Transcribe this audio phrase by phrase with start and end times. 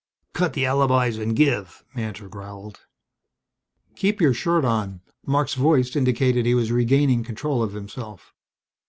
[0.33, 2.79] "Cut the alibis and give," Mantor growled.
[3.95, 8.33] "Keep your shirt on." Marc's voice indicated he was regaining control of himself.